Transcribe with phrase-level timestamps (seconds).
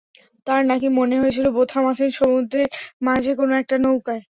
[0.47, 2.67] তাঁর নাকি মনে হয়েছিল বোথাম আছেন সমুদ্রের
[3.01, 4.19] মাঝে কোনো একটা নৌকায়।